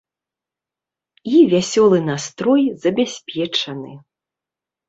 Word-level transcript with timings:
І 1.33 1.41
вясёлы 1.51 1.97
настрой 2.09 2.63
забяспечаны. 2.87 3.91